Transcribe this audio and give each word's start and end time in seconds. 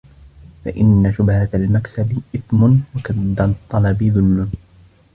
فَإِنَّ 0.65 1.13
شُبْهَةَ 1.17 1.49
الْمَكْسَبِ 1.53 2.21
إثْمٌ 2.35 2.79
وَكَدَّ 2.95 3.41
الطَّلَبِ 3.41 4.03
ذُلٌّ 4.03 4.47